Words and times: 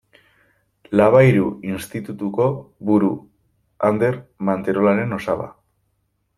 Labayru 0.99 1.51
Institutuko 1.73 2.47
buru 2.89 3.11
Ander 3.91 4.13
Manterolaren 4.51 5.17
osaba. 5.23 5.51